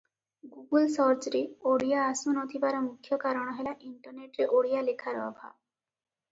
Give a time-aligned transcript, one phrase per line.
[0.53, 1.41] Google ସର୍ଚରେ
[1.73, 5.55] ଓଡ଼ିଆ ଆସୁନଥିବାର ମୁଖ୍ୟ କାରଣ ହେଲା ଇଣ୍ଟରନେଟରେ ଓଡ଼ିଆ ଲେଖାର ଅଭାବ।